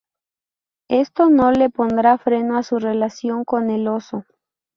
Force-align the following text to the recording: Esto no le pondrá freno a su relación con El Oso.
Esto 0.89 1.29
no 1.29 1.51
le 1.51 1.69
pondrá 1.69 2.17
freno 2.17 2.57
a 2.57 2.63
su 2.63 2.79
relación 2.79 3.45
con 3.45 3.69
El 3.69 3.87
Oso. 3.87 4.25